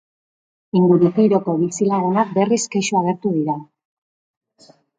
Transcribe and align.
Inguruko 0.79 1.55
bizi 1.59 1.89
lagunak, 1.93 2.33
berriz, 2.39 2.61
kexu 2.77 2.99
agertu 3.03 3.37
dira. 3.37 3.61